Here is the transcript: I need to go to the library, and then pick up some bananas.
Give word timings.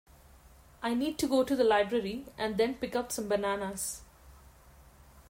I 0.81 0.95
need 0.95 1.19
to 1.19 1.27
go 1.27 1.43
to 1.43 1.55
the 1.55 1.63
library, 1.63 2.25
and 2.35 2.57
then 2.57 2.73
pick 2.73 2.95
up 2.95 3.11
some 3.11 3.27
bananas. 3.29 4.01